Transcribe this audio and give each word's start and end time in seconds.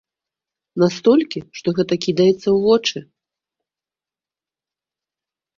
Настолькі, 0.83 1.39
што 1.59 1.67
гэта 1.79 1.93
кідаецца 2.05 2.37
ў 2.37 2.57
вочы. 2.65 2.97